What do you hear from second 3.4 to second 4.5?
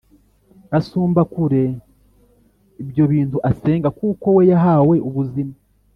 asenga, kuko we